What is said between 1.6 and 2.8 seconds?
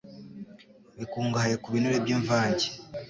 ku binure by’imvange